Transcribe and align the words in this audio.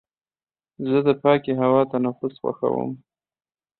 زه 0.89 0.97
د 1.07 1.09
پاکې 1.23 1.51
هوا 1.61 1.81
تنفس 1.91 2.33
خوښوم. 2.41 2.91